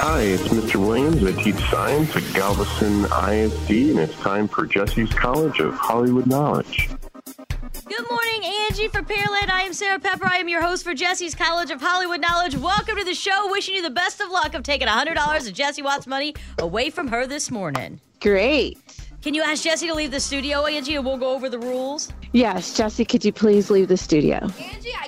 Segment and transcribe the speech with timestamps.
[0.00, 0.76] Hi, it's Mr.
[0.76, 1.24] Williams.
[1.24, 6.88] I teach science at Galveston ISD, and it's time for Jessie's College of Hollywood Knowledge.
[7.84, 9.50] Good morning, Angie for Pearland.
[9.50, 10.28] I am Sarah Pepper.
[10.28, 12.56] I am your host for Jessie's College of Hollywood Knowledge.
[12.56, 13.50] Welcome to the show.
[13.50, 17.08] Wishing you the best of luck of taking $100 of Jessie Watts money away from
[17.08, 18.00] her this morning.
[18.20, 18.78] Great.
[19.20, 22.12] Can you ask Jessie to leave the studio, Angie, and we'll go over the rules?
[22.30, 24.36] Yes, Jessie, could you please leave the studio?
[24.60, 25.07] Angie, I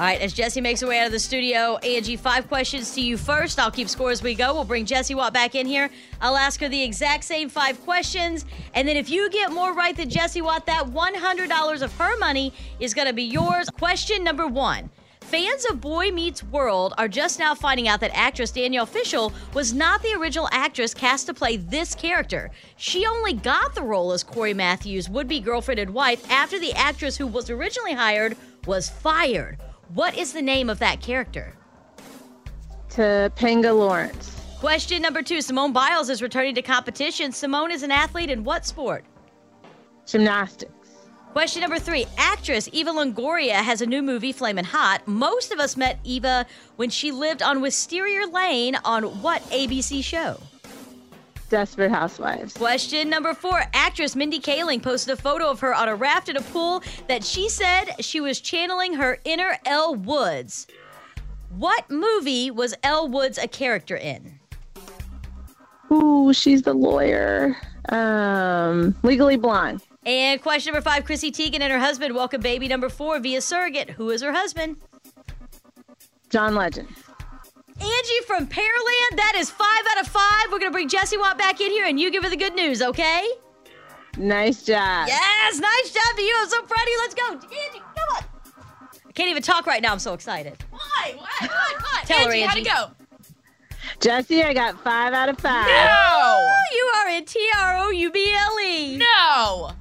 [0.00, 3.02] All right, as Jessie makes her way out of the studio, Angie, five questions to
[3.02, 3.58] you first.
[3.58, 4.54] I'll keep score as we go.
[4.54, 5.90] We'll bring Jessie Watt back in here.
[6.22, 8.46] I'll ask her the exact same five questions.
[8.72, 12.54] And then if you get more right than Jessie Watt, that $100 of her money
[12.78, 13.68] is going to be yours.
[13.68, 14.88] Question number one.
[15.20, 19.74] Fans of Boy Meets World are just now finding out that actress Danielle Fishel was
[19.74, 22.50] not the original actress cast to play this character.
[22.78, 26.72] She only got the role as Corey Matthews' would be girlfriend and wife after the
[26.72, 29.58] actress who was originally hired was fired.
[29.94, 31.52] What is the name of that character?
[32.88, 34.40] Topanga Lawrence.
[34.60, 37.32] Question number two Simone Biles is returning to competition.
[37.32, 39.04] Simone is an athlete in what sport?
[40.06, 40.72] Gymnastics.
[41.32, 45.06] Question number three Actress Eva Longoria has a new movie, Flamin' Hot.
[45.08, 46.46] Most of us met Eva
[46.76, 50.40] when she lived on Wisteria Lane on what ABC show?
[51.50, 52.54] Desperate Housewives.
[52.54, 53.62] Question number four.
[53.74, 57.22] Actress Mindy Kaling posted a photo of her on a raft in a pool that
[57.22, 60.66] she said she was channeling her inner Elle Woods.
[61.50, 64.38] What movie was Elle Woods a character in?
[65.92, 67.56] Ooh, she's the lawyer.
[67.88, 69.82] Um, Legally Blonde.
[70.06, 73.90] And question number five Chrissy Teigen and her husband welcome baby number four via surrogate.
[73.90, 74.76] Who is her husband?
[76.30, 76.88] John Legend.
[77.80, 79.16] Angie from Pearland.
[79.16, 80.46] That is five out of five.
[80.52, 82.54] We're going to bring Jessie Watt back in here and you give her the good
[82.54, 83.26] news, okay?
[84.16, 85.08] Nice job.
[85.08, 86.36] Yes, nice job to you.
[86.40, 86.98] I'm so proud of you.
[87.00, 87.32] Let's go.
[87.32, 88.24] Angie, come on.
[89.08, 89.92] I can't even talk right now.
[89.92, 90.62] I'm so excited.
[90.70, 91.14] Why?
[91.16, 91.50] What?
[91.50, 91.82] What?
[91.82, 92.06] What?
[92.06, 92.90] Tell her, Angie, how'd it go?
[94.00, 95.66] Jessie, I got five out of five.
[95.66, 96.48] No.
[96.72, 98.96] You are in T R O U B L E.
[98.96, 99.72] No.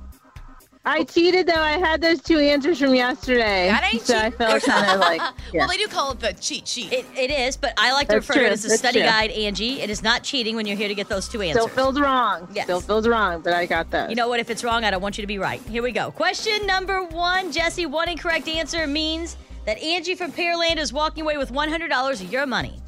[0.86, 1.62] I cheated though.
[1.62, 3.68] I had those two answers from yesterday.
[3.68, 4.38] That ain't so I cheating.
[4.38, 5.22] felt kind of like
[5.54, 5.60] yeah.
[5.60, 6.94] Well, they do call it the cheat sheet.
[6.94, 9.00] It, it is, but I like to That's refer to it as a That's study
[9.00, 9.08] true.
[9.10, 9.82] guide, Angie.
[9.82, 11.64] It is not cheating when you're here to get those two answers.
[11.64, 12.48] Still feels wrong.
[12.54, 12.64] Yes.
[12.66, 14.10] Still feels wrong, but I got those.
[14.10, 14.40] You know what?
[14.40, 15.62] If it's wrong, I don't want you to be right.
[15.64, 16.12] Here we go.
[16.12, 19.36] Question number one Jessie, one incorrect answer means
[19.66, 22.80] that Angie from Pearland is walking away with $100 of your money.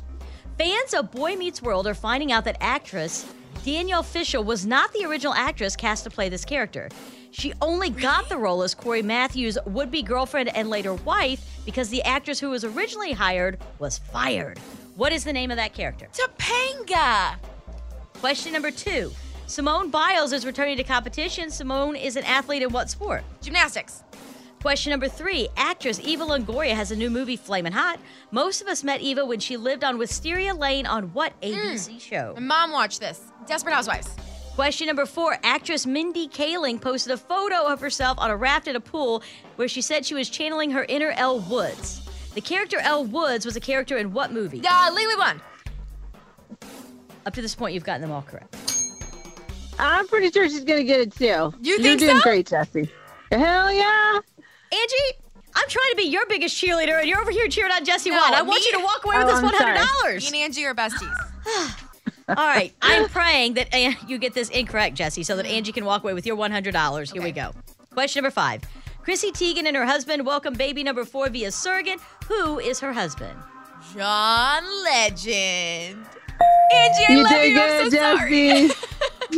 [0.58, 3.26] Fans of Boy Meets World are finding out that actress
[3.64, 6.90] Danielle Fishel was not the original actress cast to play this character.
[7.30, 11.90] She only got the role as Corey Matthews' would be girlfriend and later wife because
[11.90, 14.58] the actress who was originally hired was fired.
[14.96, 16.10] What is the name of that character?
[16.12, 17.36] Topanga.
[18.16, 19.12] Question number two
[19.46, 21.52] Simone Biles is returning to competition.
[21.52, 23.24] Simone is an athlete in what sport?
[23.42, 24.04] Gymnastics.
[24.62, 28.00] Question number three Actress Eva Longoria has a new movie, Flamin' Hot.
[28.30, 32.34] Most of us met Eva when she lived on Wisteria Lane on what ABC show?
[32.36, 33.22] My mom watched this.
[33.48, 34.10] Desperate Housewives.
[34.54, 38.76] Question number four Actress Mindy Kaling posted a photo of herself on a raft at
[38.76, 39.24] a pool
[39.56, 42.08] where she said she was channeling her inner Elle Woods.
[42.36, 44.62] The character Elle Woods was a character in what movie?
[44.64, 45.42] Uh, Legally Blonde.
[47.26, 48.56] Up to this point, you've gotten them all correct.
[49.80, 51.26] I'm pretty sure she's gonna get it too.
[51.26, 52.22] You You're think doing so?
[52.22, 52.92] great, Jessie.
[53.32, 54.20] Hell yeah.
[54.72, 55.18] Angie,
[55.56, 58.18] I'm trying to be your biggest cheerleader, and you're over here cheering on Jessie No,
[58.18, 58.34] Watt.
[58.34, 60.32] I want me- you to walk away Oh, with this $100.
[60.32, 61.14] Me and Angie are besties.
[62.30, 65.84] All right, I'm praying that uh, you get this incorrect, Jessie, so that Angie can
[65.84, 67.12] walk away with your $100.
[67.12, 67.52] Here we go.
[67.94, 68.62] Question number five.
[69.04, 72.00] Chrissy Teigen and her husband welcome baby number four via surrogate.
[72.28, 73.38] Who is her husband?
[73.94, 76.06] John Legend.
[76.74, 77.60] Angie, I You love did you.
[77.62, 78.70] I'm good, so sorry.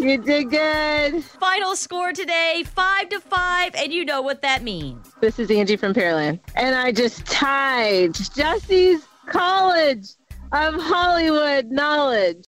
[0.03, 0.11] Jessie.
[0.11, 1.23] You did good.
[1.23, 5.13] Final score today, five to five, and you know what that means.
[5.21, 6.39] This is Angie from Pearland.
[6.55, 10.07] And I just tied Jessie's College
[10.51, 12.45] of Hollywood Knowledge.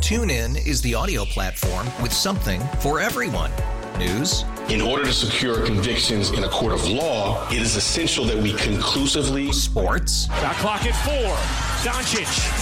[0.00, 3.50] TuneIn is the audio platform with something for everyone.
[3.98, 8.36] News, In order to secure convictions in a court of law, it is essential that
[8.36, 11.36] we conclusively sports, Shot clock at four.
[11.84, 12.61] Doncic.